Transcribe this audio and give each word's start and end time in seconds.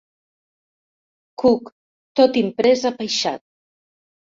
Cook», 1.43 1.71
tot 2.21 2.43
imprès 2.45 2.87
apaïsat. 2.95 3.51